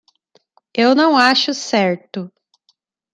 [0.73, 2.33] Eu não acho certo.